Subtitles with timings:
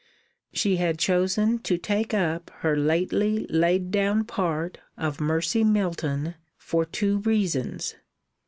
[0.51, 6.85] She had chosen to take up her lately laid down part of Mercy Milton for
[6.85, 7.93] two reasons.